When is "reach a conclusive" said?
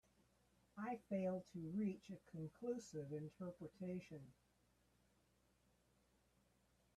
1.75-3.13